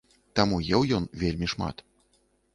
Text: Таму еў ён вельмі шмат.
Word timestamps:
Таму 0.39 0.57
еў 0.77 0.81
ён 0.97 1.05
вельмі 1.25 1.47
шмат. 1.55 1.87